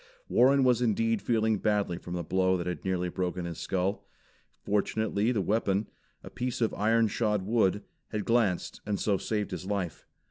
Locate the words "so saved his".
8.99-9.67